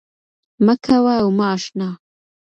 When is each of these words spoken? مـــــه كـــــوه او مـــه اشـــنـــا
مـــــه 0.65 0.73
كـــــوه 0.83 1.13
او 1.21 1.27
مـــه 1.37 1.47
اشـــنـــا 1.55 1.89